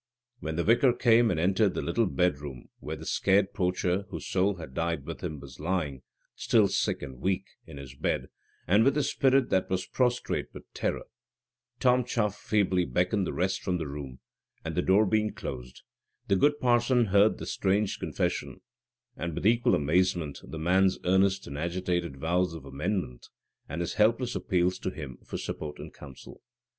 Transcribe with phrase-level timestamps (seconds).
[0.39, 4.55] When the vicar came and entered the little bedroom where the scared poacher, whose soul
[4.55, 6.01] had died within him, was lying,
[6.33, 8.29] still sick and weak, in his bed,
[8.65, 11.03] and with a spirit that was prostrate with terror,
[11.79, 14.17] Tom Chuff feebly beckoned the rest from the room,
[14.65, 15.83] and, the door being closed,
[16.27, 18.61] the good parson heard the strange confession,
[19.15, 23.27] and with equal amazement the man's earnest and agitated vows of amendment,
[23.69, 26.41] and his helpless appeals to him for support and counsel.